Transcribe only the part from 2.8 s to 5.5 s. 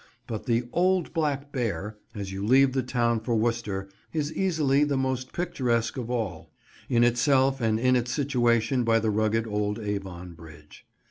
town for Worcester, is easily the most